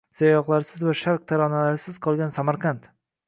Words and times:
Sayyohlarsiz 0.19 0.85
va 0.87 0.95
Sharq 1.01 1.27
taronalarisiz 1.31 2.01
qolgan 2.07 2.35
Samarqand 2.41 2.89